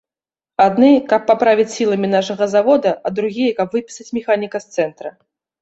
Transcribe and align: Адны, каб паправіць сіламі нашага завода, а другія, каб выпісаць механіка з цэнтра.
Адны, 0.63 0.87
каб 1.11 1.21
паправіць 1.31 1.67
сіламі 1.75 2.07
нашага 2.15 2.49
завода, 2.55 2.95
а 3.05 3.13
другія, 3.21 3.53
каб 3.61 3.67
выпісаць 3.79 4.11
механіка 4.21 4.57
з 4.65 4.75
цэнтра. 4.79 5.09